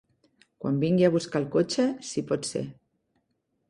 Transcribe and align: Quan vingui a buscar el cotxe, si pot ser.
Quan 0.63 0.79
vingui 0.85 1.07
a 1.09 1.13
buscar 1.17 1.43
el 1.43 1.47
cotxe, 1.59 1.87
si 2.11 2.27
pot 2.33 2.53
ser. 2.55 2.69